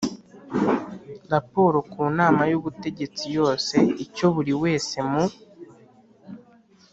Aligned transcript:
raporo 1.31 1.77
ku 1.91 2.01
nama 2.17 2.41
y 2.51 2.55
ubutegetsi 2.59 3.25
yose 3.37 3.75
icyo 4.03 4.25
buri 4.35 4.53
wese 4.63 4.97
mu 5.09 5.23